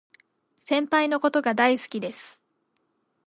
[0.65, 2.39] 先輩のことが大好きです